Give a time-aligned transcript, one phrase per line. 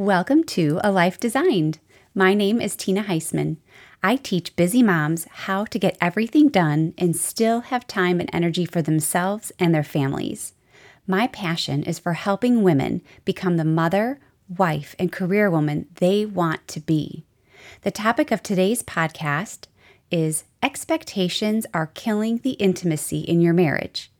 [0.00, 1.78] Welcome to A Life Designed.
[2.14, 3.58] My name is Tina Heisman.
[4.02, 8.64] I teach busy moms how to get everything done and still have time and energy
[8.64, 10.54] for themselves and their families.
[11.06, 14.18] My passion is for helping women become the mother,
[14.48, 17.26] wife, and career woman they want to be.
[17.82, 19.66] The topic of today's podcast
[20.10, 24.10] is Expectations Are Killing the Intimacy in Your Marriage.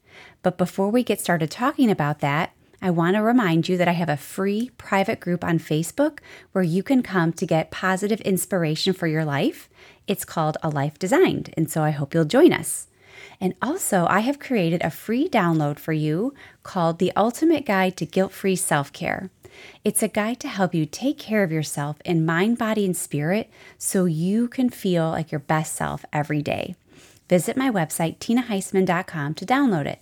[0.42, 2.52] But before we get started talking about that,
[2.82, 6.20] I want to remind you that I have a free private group on Facebook
[6.52, 9.68] where you can come to get positive inspiration for your life.
[10.06, 12.88] It's called A Life Designed, and so I hope you'll join us.
[13.38, 18.06] And also, I have created a free download for you called The Ultimate Guide to
[18.06, 19.30] Guilt Free Self Care.
[19.84, 23.50] It's a guide to help you take care of yourself in mind, body, and spirit
[23.76, 26.76] so you can feel like your best self every day.
[27.28, 30.00] Visit my website, tinaheisman.com, to download it.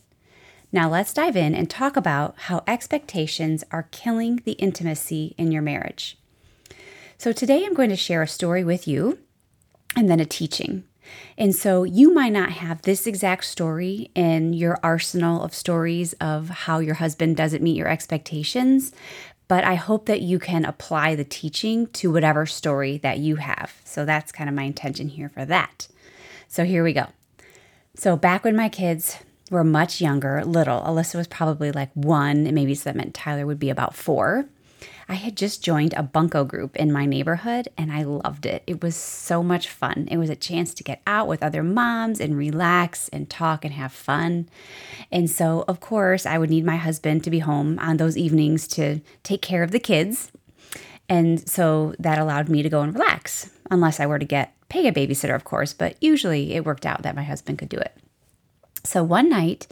[0.71, 5.63] Now, let's dive in and talk about how expectations are killing the intimacy in your
[5.63, 6.19] marriage.
[7.17, 9.19] So, today I'm going to share a story with you
[9.97, 10.85] and then a teaching.
[11.39, 16.51] And so, you might not have this exact story in your arsenal of stories of
[16.51, 18.93] how your husband doesn't meet your expectations,
[19.49, 23.81] but I hope that you can apply the teaching to whatever story that you have.
[23.85, 25.89] So, that's kind of my intention here for that.
[26.47, 27.07] So, here we go.
[27.95, 29.17] So, back when my kids
[29.51, 30.81] were much younger, little.
[30.83, 34.47] Alyssa was probably like one, and maybe so that meant Tyler would be about four.
[35.11, 38.63] I had just joined a bunco group in my neighborhood and I loved it.
[38.67, 40.07] It was so much fun.
[40.11, 43.73] It was a chance to get out with other moms and relax and talk and
[43.73, 44.51] have fun.
[45.11, 48.69] And so, of course, I would need my husband to be home on those evenings
[48.69, 50.31] to take care of the kids.
[51.09, 54.87] And so that allowed me to go and relax, unless I were to get pay
[54.87, 57.97] a babysitter, of course, but usually it worked out that my husband could do it.
[58.85, 59.67] So one night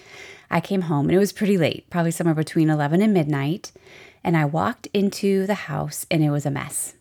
[0.50, 3.72] I came home and it was pretty late, probably somewhere between 11 and midnight.
[4.22, 6.94] And I walked into the house and it was a mess.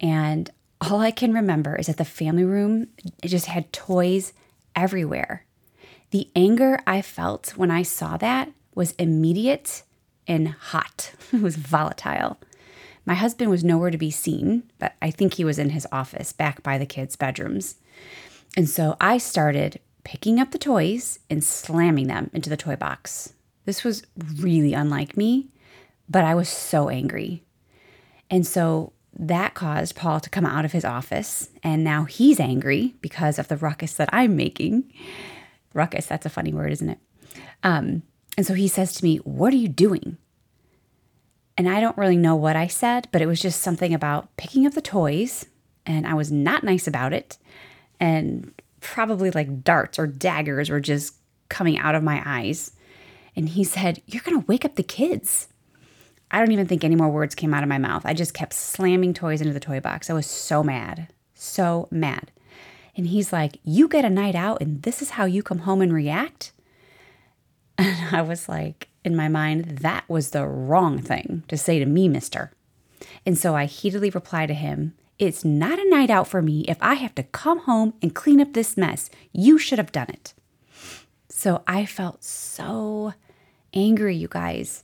[0.00, 2.88] And all I can remember is that the family room
[3.22, 4.32] it just had toys
[4.74, 5.44] everywhere.
[6.10, 9.82] The anger I felt when I saw that was immediate
[10.26, 11.12] and hot.
[11.32, 12.38] It was volatile.
[13.06, 16.32] My husband was nowhere to be seen, but I think he was in his office
[16.32, 17.76] back by the kids' bedrooms.
[18.56, 23.32] And so I started picking up the toys and slamming them into the toy box.
[23.64, 24.02] This was
[24.40, 25.50] really unlike me,
[26.08, 27.44] but I was so angry.
[28.28, 32.96] And so that caused Paul to come out of his office, and now he's angry
[33.00, 34.92] because of the ruckus that I'm making.
[35.74, 36.98] Ruckus, that's a funny word, isn't it?
[37.62, 38.02] Um,
[38.36, 40.16] and so he says to me, What are you doing?
[41.56, 44.66] And I don't really know what I said, but it was just something about picking
[44.66, 45.46] up the toys,
[45.86, 47.38] and I was not nice about it.
[48.00, 51.14] And probably like darts or daggers were just
[51.48, 52.72] coming out of my eyes.
[53.36, 55.48] And he said, You're going to wake up the kids.
[56.30, 58.02] I don't even think any more words came out of my mouth.
[58.04, 60.08] I just kept slamming toys into the toy box.
[60.08, 62.30] I was so mad, so mad.
[62.96, 65.82] And he's like, You get a night out, and this is how you come home
[65.82, 66.52] and react?
[67.78, 71.86] And I was like, in my mind, that was the wrong thing to say to
[71.86, 72.52] me, mister.
[73.24, 76.78] And so I heatedly replied to him, it's not a night out for me if
[76.80, 79.10] I have to come home and clean up this mess.
[79.32, 80.32] You should have done it.
[81.28, 83.12] So I felt so
[83.74, 84.82] angry, you guys.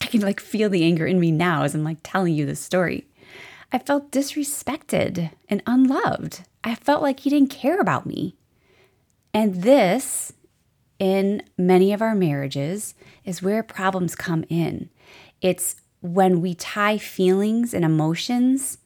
[0.00, 2.58] I can like feel the anger in me now as I'm like telling you this
[2.60, 3.06] story.
[3.72, 6.42] I felt disrespected and unloved.
[6.64, 8.36] I felt like he didn't care about me.
[9.32, 10.32] And this,
[10.98, 12.94] in many of our marriages,
[13.24, 14.90] is where problems come in.
[15.40, 18.78] It's when we tie feelings and emotions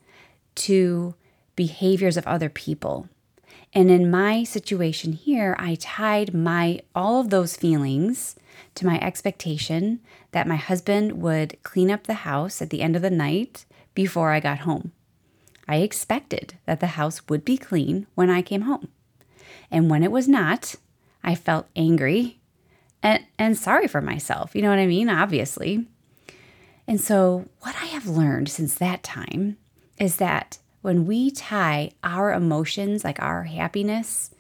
[0.59, 1.15] to
[1.57, 3.09] behaviors of other people.
[3.75, 8.37] And in my situation here, I tied my all of those feelings
[8.75, 10.01] to my expectation
[10.33, 14.33] that my husband would clean up the house at the end of the night before
[14.33, 14.93] I got home.
[15.67, 18.89] I expected that the house would be clean when I came home.
[19.71, 20.77] And when it was not,
[21.23, 22.39] I felt angry
[23.03, 24.55] and, and sorry for myself.
[24.55, 25.11] You know what I mean?
[25.11, 25.87] Obviously.
[26.87, 29.59] And so, what I have learned since that time
[30.01, 34.31] is that when we tie our emotions, like our happiness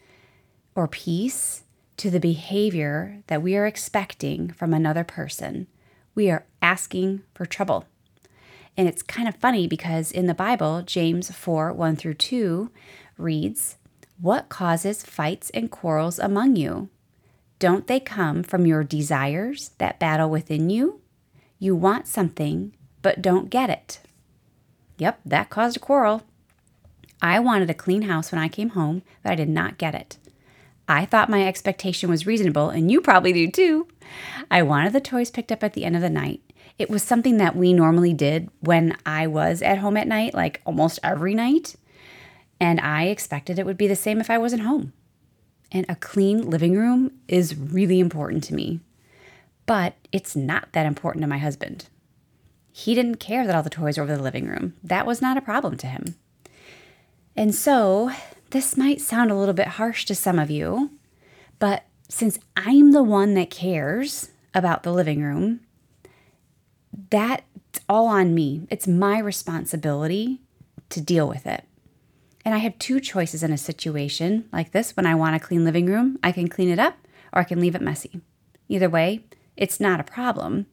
[0.74, 1.64] or peace,
[1.98, 5.66] to the behavior that we are expecting from another person,
[6.14, 7.84] we are asking for trouble.
[8.76, 12.70] And it's kind of funny because in the Bible, James 4 1 through 2
[13.18, 13.76] reads,
[14.20, 16.88] What causes fights and quarrels among you?
[17.58, 21.00] Don't they come from your desires that battle within you?
[21.58, 22.72] You want something,
[23.02, 23.98] but don't get it.
[24.98, 26.22] Yep, that caused a quarrel.
[27.22, 30.18] I wanted a clean house when I came home, but I did not get it.
[30.88, 33.88] I thought my expectation was reasonable, and you probably do too.
[34.50, 36.40] I wanted the toys picked up at the end of the night,
[36.78, 40.62] It was something that we normally did when I was at home at night, like
[40.64, 41.74] almost every night.
[42.60, 44.92] And I expected it would be the same if I wasn't home.
[45.72, 48.80] And a clean living room is really important to me.
[49.66, 51.88] But it's not that important to my husband.
[52.78, 54.74] He didn't care that all the toys were over the living room.
[54.84, 56.14] That was not a problem to him.
[57.34, 58.12] And so,
[58.50, 60.92] this might sound a little bit harsh to some of you,
[61.58, 65.58] but since I'm the one that cares about the living room,
[67.10, 67.42] that's
[67.88, 68.68] all on me.
[68.70, 70.40] It's my responsibility
[70.90, 71.64] to deal with it.
[72.44, 75.64] And I have two choices in a situation like this when I want a clean
[75.64, 76.16] living room.
[76.22, 76.94] I can clean it up
[77.32, 78.20] or I can leave it messy.
[78.68, 79.24] Either way,
[79.56, 80.66] it's not a problem,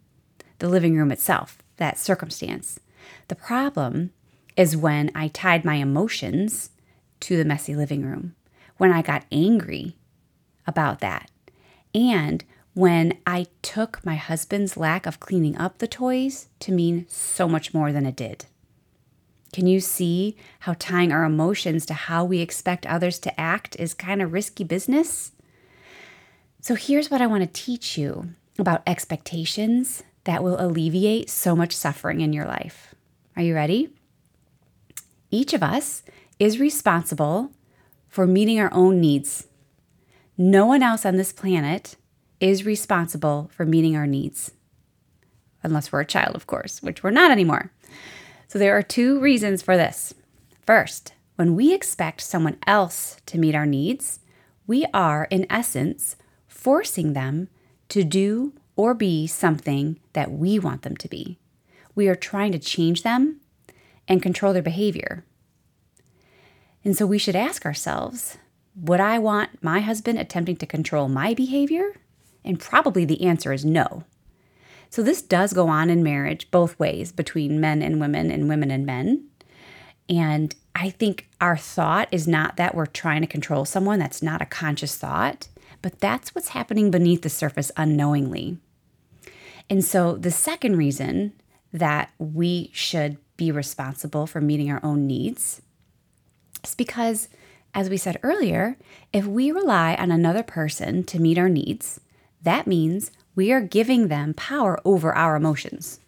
[0.60, 2.80] the living room itself, that circumstance.
[3.28, 4.12] The problem
[4.56, 6.70] is when I tied my emotions
[7.22, 8.36] to the messy living room,
[8.78, 9.96] when I got angry
[10.68, 11.30] about that,
[11.94, 12.44] and
[12.74, 17.74] when I took my husband's lack of cleaning up the toys to mean so much
[17.74, 18.46] more than it did.
[19.54, 23.94] Can you see how tying our emotions to how we expect others to act is
[23.94, 25.32] kind of risky business?
[26.60, 31.76] So, here's what I want to teach you about expectations that will alleviate so much
[31.76, 32.94] suffering in your life.
[33.36, 33.90] Are you ready?
[35.32, 36.04] Each of us
[36.40, 37.52] is responsible
[38.08, 39.48] for meeting our own needs.
[40.38, 41.96] No one else on this planet
[42.40, 44.52] is responsible for meeting our needs.
[45.64, 47.72] Unless we're a child, of course, which we're not anymore.
[48.48, 50.14] So there are two reasons for this.
[50.66, 54.20] First, when we expect someone else to meet our needs,
[54.68, 56.16] we are, in essence,
[56.48, 57.50] forcing them
[57.90, 61.38] to do or be something that we want them to be.
[61.94, 63.40] We are trying to change them
[64.08, 65.26] and control their behavior.
[66.84, 68.38] And so we should ask ourselves
[68.76, 71.94] would I want my husband attempting to control my behavior?
[72.44, 74.04] And probably the answer is no.
[74.90, 78.72] So this does go on in marriage both ways between men and women and women
[78.72, 79.30] and men.
[80.10, 84.42] And I think our thought is not that we're trying to control someone, that's not
[84.42, 85.48] a conscious thought,
[85.82, 88.58] but that's what's happening beneath the surface unknowingly.
[89.70, 91.34] And so the second reason
[91.74, 95.62] that we should be responsible for meeting our own needs
[96.64, 97.28] is because,
[97.74, 98.78] as we said earlier,
[99.12, 102.00] if we rely on another person to meet our needs,
[102.42, 106.00] that means we are giving them power over our emotions.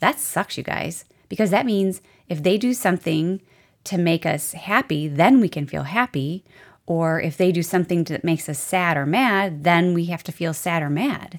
[0.00, 3.40] That sucks, you guys, because that means if they do something
[3.84, 6.44] to make us happy, then we can feel happy.
[6.86, 10.32] Or if they do something that makes us sad or mad, then we have to
[10.32, 11.38] feel sad or mad.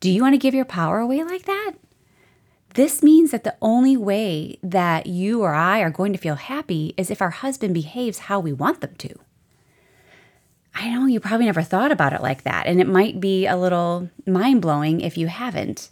[0.00, 1.72] Do you want to give your power away like that?
[2.74, 6.94] This means that the only way that you or I are going to feel happy
[6.96, 9.14] is if our husband behaves how we want them to.
[10.74, 13.56] I know you probably never thought about it like that, and it might be a
[13.56, 15.90] little mind blowing if you haven't.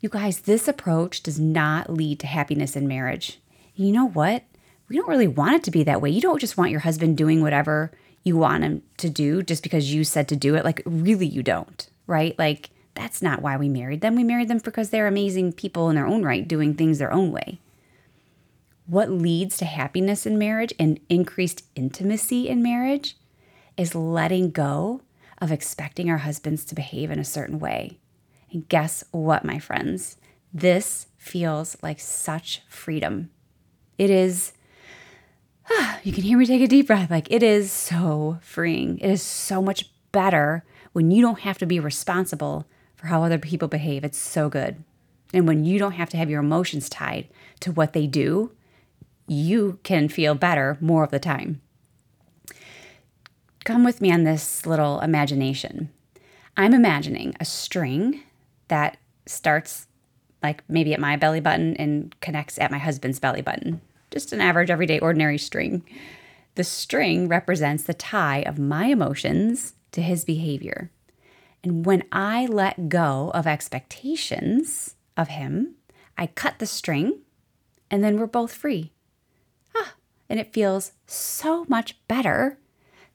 [0.00, 3.38] You guys, this approach does not lead to happiness in marriage.
[3.76, 4.42] You know what?
[4.88, 6.10] We don't really want it to be that way.
[6.10, 7.92] You don't just want your husband doing whatever
[8.24, 10.64] you want him to do just because you said to do it.
[10.64, 12.36] Like, really, you don't, right?
[12.38, 14.16] Like, that's not why we married them.
[14.16, 17.32] We married them because they're amazing people in their own right, doing things their own
[17.32, 17.58] way.
[18.86, 23.16] What leads to happiness in marriage and increased intimacy in marriage
[23.76, 25.00] is letting go
[25.38, 27.98] of expecting our husbands to behave in a certain way.
[28.52, 30.16] And guess what, my friends?
[30.52, 33.30] This feels like such freedom.
[33.96, 34.52] It is,
[36.02, 37.10] you can hear me take a deep breath.
[37.10, 38.98] Like it is so freeing.
[38.98, 42.66] It is so much better when you don't have to be responsible
[43.02, 44.04] for how other people behave.
[44.04, 44.82] It's so good.
[45.34, 47.26] And when you don't have to have your emotions tied
[47.60, 48.52] to what they do,
[49.26, 51.60] you can feel better more of the time.
[53.64, 55.90] Come with me on this little imagination.
[56.56, 58.22] I'm imagining a string
[58.68, 59.88] that starts
[60.40, 63.80] like maybe at my belly button and connects at my husband's belly button.
[64.12, 65.82] Just an average, everyday, ordinary string.
[66.54, 70.90] The string represents the tie of my emotions to his behavior.
[71.62, 75.76] And when I let go of expectations of him,
[76.18, 77.20] I cut the string
[77.90, 78.92] and then we're both free.
[79.74, 79.94] Ah,
[80.28, 82.58] and it feels so much better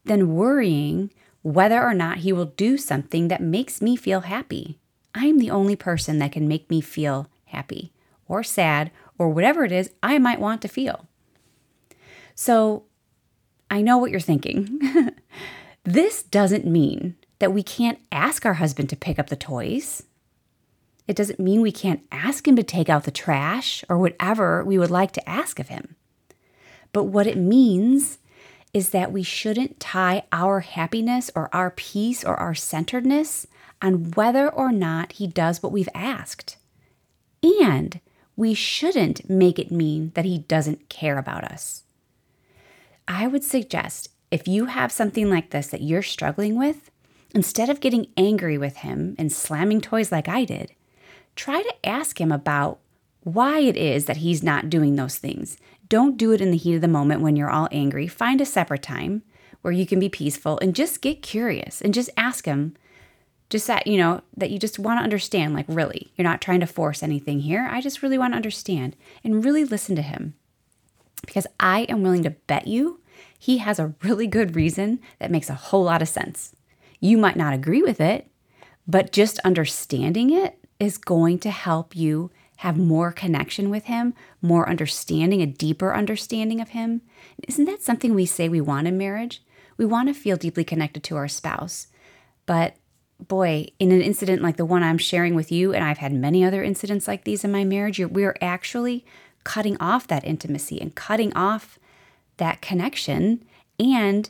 [0.06, 1.12] than worrying
[1.42, 4.80] whether or not he will do something that makes me feel happy.
[5.14, 7.92] I'm the only person that can make me feel happy
[8.28, 11.08] or sad or whatever it is I might want to feel.
[12.36, 12.84] So
[13.70, 14.80] I know what you're thinking.
[15.84, 20.04] this doesn't mean that we can't ask our husband to pick up the toys.
[21.08, 24.78] It doesn't mean we can't ask him to take out the trash or whatever we
[24.78, 25.96] would like to ask of him.
[26.92, 28.18] But what it means
[28.74, 33.48] is that we shouldn't tie our happiness or our peace or our centeredness
[33.82, 36.58] on whether or not he does what we've asked.
[37.44, 38.00] And
[38.36, 41.84] we shouldn't make it mean that he doesn't care about us.
[43.08, 46.92] I would suggest if you have something like this that you're struggling with,
[47.34, 50.74] instead of getting angry with him and slamming toys like I did,
[51.36, 52.80] try to ask him about
[53.24, 55.58] why it is that he's not doing those things.
[55.90, 58.08] Don't do it in the heat of the moment when you're all angry.
[58.08, 59.24] Find a separate time
[59.62, 62.76] where you can be peaceful and just get curious and just ask him
[63.50, 66.60] just that you know that you just want to understand like really you're not trying
[66.60, 70.34] to force anything here i just really want to understand and really listen to him
[71.26, 73.00] because i am willing to bet you
[73.40, 76.54] he has a really good reason that makes a whole lot of sense
[77.00, 78.30] you might not agree with it
[78.88, 84.70] but just understanding it is going to help you have more connection with him more
[84.70, 87.02] understanding a deeper understanding of him.
[87.48, 89.44] Isn't that something we say we want in marriage?
[89.78, 91.88] We want to feel deeply connected to our spouse.
[92.46, 92.76] But
[93.20, 96.44] boy, in an incident like the one I'm sharing with you, and I've had many
[96.44, 99.06] other incidents like these in my marriage, we're actually
[99.44, 101.80] cutting off that intimacy and cutting off
[102.38, 103.44] that connection
[103.80, 104.30] and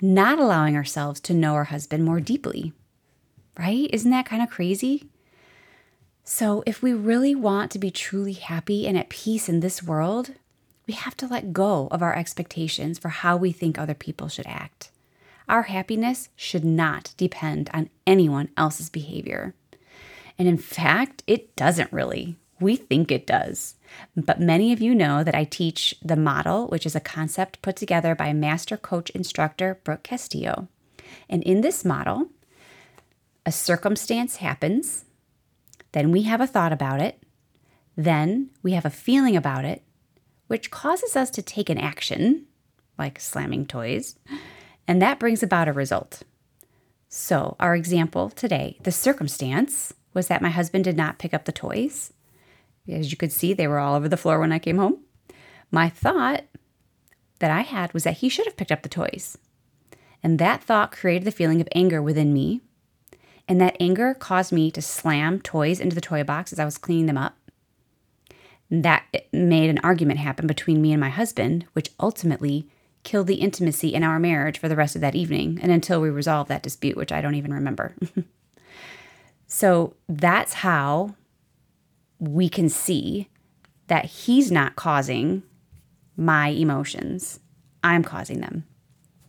[0.00, 2.72] not allowing ourselves to know our husband more deeply.
[3.58, 3.88] Right?
[3.92, 5.08] Isn't that kind of crazy?
[6.24, 10.32] So, if we really want to be truly happy and at peace in this world,
[10.86, 14.46] we have to let go of our expectations for how we think other people should
[14.46, 14.90] act.
[15.48, 19.54] Our happiness should not depend on anyone else's behavior.
[20.38, 22.36] And in fact, it doesn't really.
[22.58, 23.74] We think it does.
[24.16, 27.76] But many of you know that I teach the model, which is a concept put
[27.76, 30.68] together by master coach instructor Brooke Castillo.
[31.28, 32.28] And in this model,
[33.44, 35.04] a circumstance happens,
[35.92, 37.22] then we have a thought about it,
[37.96, 39.82] then we have a feeling about it,
[40.48, 42.46] which causes us to take an action,
[42.98, 44.18] like slamming toys,
[44.88, 46.22] and that brings about a result.
[47.08, 51.52] So, our example today the circumstance was that my husband did not pick up the
[51.52, 52.12] toys.
[52.88, 54.98] As you could see, they were all over the floor when I came home.
[55.70, 56.44] My thought
[57.38, 59.36] that I had was that he should have picked up the toys.
[60.22, 62.62] And that thought created the feeling of anger within me.
[63.48, 66.78] And that anger caused me to slam toys into the toy box as I was
[66.78, 67.36] cleaning them up.
[68.70, 72.68] That made an argument happen between me and my husband, which ultimately
[73.04, 76.10] killed the intimacy in our marriage for the rest of that evening and until we
[76.10, 77.94] resolved that dispute, which I don't even remember.
[79.46, 81.14] so that's how
[82.18, 83.28] we can see
[83.88, 85.42] that he's not causing
[86.16, 87.40] my emotions,
[87.84, 88.64] I'm causing them.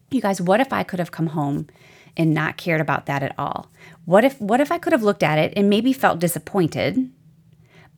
[0.10, 1.68] You guys, what if I could have come home
[2.16, 3.70] and not cared about that at all?
[4.06, 7.12] What if what if I could have looked at it and maybe felt disappointed,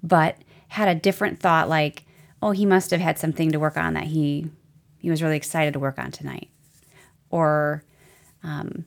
[0.02, 0.38] but
[0.70, 2.04] had a different thought like,
[2.42, 4.50] "Oh, he must have had something to work on that he
[5.00, 6.50] he was really excited to work on tonight.
[7.30, 7.84] Or
[8.44, 8.86] um,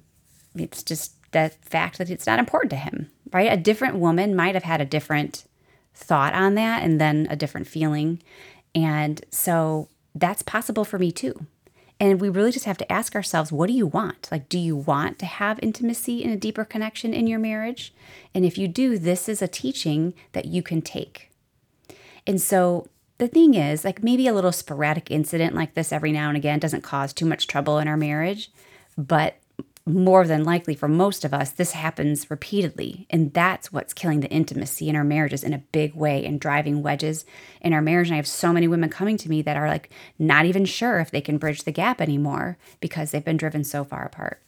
[0.54, 3.50] it's just the fact that it's not important to him, right?
[3.52, 5.44] A different woman might have had a different
[5.94, 8.22] thought on that and then a different feeling.
[8.74, 11.46] And so that's possible for me too.
[12.00, 14.28] And we really just have to ask ourselves, what do you want?
[14.32, 17.94] Like, do you want to have intimacy and a deeper connection in your marriage?
[18.34, 21.30] And if you do, this is a teaching that you can take.
[22.26, 26.26] And so the thing is, like maybe a little sporadic incident like this every now
[26.26, 28.50] and again doesn't cause too much trouble in our marriage,
[28.98, 29.36] but
[29.84, 33.06] more than likely for most of us, this happens repeatedly.
[33.10, 36.82] And that's what's killing the intimacy in our marriages in a big way and driving
[36.82, 37.24] wedges
[37.60, 38.08] in our marriage.
[38.08, 41.00] And I have so many women coming to me that are like not even sure
[41.00, 44.40] if they can bridge the gap anymore because they've been driven so far apart.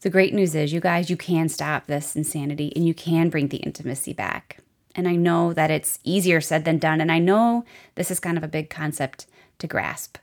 [0.00, 3.48] The great news is, you guys, you can stop this insanity and you can bring
[3.48, 4.58] the intimacy back.
[4.94, 7.00] And I know that it's easier said than done.
[7.00, 7.64] And I know
[7.96, 9.26] this is kind of a big concept
[9.58, 10.18] to grasp.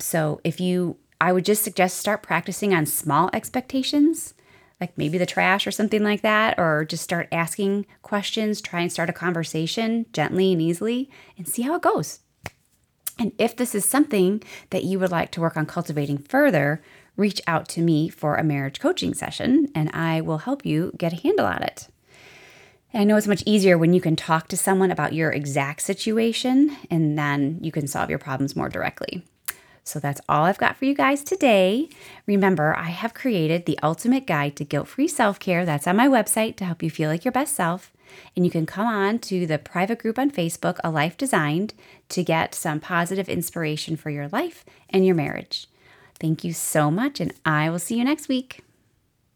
[0.00, 4.34] So if you, I would just suggest start practicing on small expectations,
[4.80, 8.92] like maybe the trash or something like that, or just start asking questions, try and
[8.92, 12.20] start a conversation gently and easily, and see how it goes.
[13.18, 16.80] And if this is something that you would like to work on cultivating further,
[17.16, 21.12] reach out to me for a marriage coaching session and I will help you get
[21.12, 21.88] a handle on it.
[22.94, 26.76] I know it's much easier when you can talk to someone about your exact situation
[26.90, 29.24] and then you can solve your problems more directly.
[29.88, 31.88] So that's all I've got for you guys today.
[32.26, 35.64] Remember, I have created the ultimate guide to guilt free self care.
[35.64, 37.92] That's on my website to help you feel like your best self.
[38.36, 41.74] And you can come on to the private group on Facebook, A Life Designed,
[42.10, 45.68] to get some positive inspiration for your life and your marriage.
[46.18, 48.62] Thank you so much, and I will see you next week.